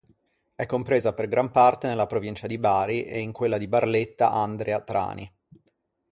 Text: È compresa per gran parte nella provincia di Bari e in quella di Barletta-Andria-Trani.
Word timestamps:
È 0.55 0.65
compresa 0.65 1.13
per 1.13 1.27
gran 1.27 1.51
parte 1.51 1.87
nella 1.87 2.07
provincia 2.07 2.47
di 2.47 2.57
Bari 2.57 3.03
e 3.05 3.19
in 3.19 3.31
quella 3.31 3.59
di 3.59 3.67
Barletta-Andria-Trani. 3.67 5.31